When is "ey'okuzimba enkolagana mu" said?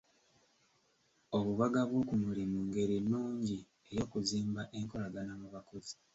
3.91-5.47